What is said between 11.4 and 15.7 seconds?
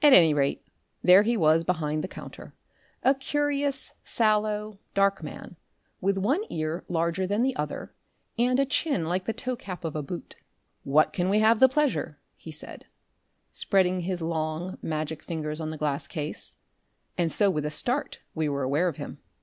have the pleasure?" he said, spreading his long, magic fingers on